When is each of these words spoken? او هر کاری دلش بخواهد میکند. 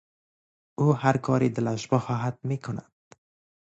او 0.79 0.85
هر 1.01 1.15
کاری 1.25 1.49
دلش 1.55 1.87
بخواهد 1.91 2.35
میکند. 2.49 2.91